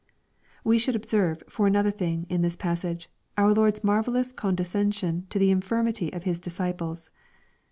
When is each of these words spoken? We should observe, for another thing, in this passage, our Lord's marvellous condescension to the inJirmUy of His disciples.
We 0.63 0.79
should 0.79 0.95
observe, 0.95 1.43
for 1.47 1.67
another 1.67 1.91
thing, 1.91 2.25
in 2.27 2.41
this 2.41 2.55
passage, 2.55 3.07
our 3.37 3.53
Lord's 3.53 3.83
marvellous 3.83 4.31
condescension 4.33 5.27
to 5.29 5.37
the 5.37 5.53
inJirmUy 5.53 6.15
of 6.15 6.23
His 6.23 6.39
disciples. 6.39 7.11